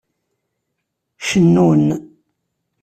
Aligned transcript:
Cennun. 1.25 1.83